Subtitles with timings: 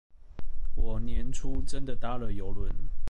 [0.73, 2.71] 我年初真的搭了郵輪